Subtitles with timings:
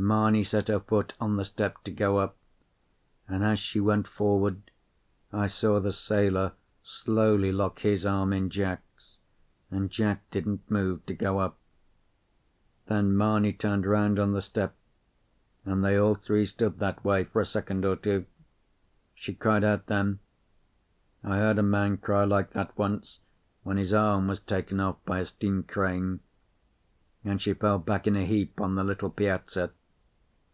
[0.00, 2.36] Mamie set her foot on the step to go up,
[3.26, 4.62] and as she went forward,
[5.32, 6.52] I saw the sailor
[6.84, 9.16] slowly lock his arm in Jack's,
[9.72, 11.58] and Jack didn't move to go up.
[12.86, 14.76] Then Mamie turned round on the step,
[15.64, 18.24] and they all three stood that way for a second or two.
[19.16, 20.20] She cried out then
[21.24, 23.18] I heard a man cry like that once,
[23.64, 26.20] when his arm was taken off by a steam crane
[27.24, 29.72] and she fell back in a heap on the little piazza.